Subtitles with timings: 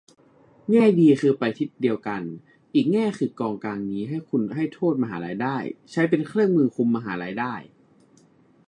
[0.71, 2.21] แง่ดีคือไปทิศเดียวกัน
[2.73, 5.57] อีกแง่คือกองกลางนี้ให้คุณให้โทษมหาลัยได้
[5.91, 7.53] ใช้เป็นเครื่องมือคุมมหาลัยได้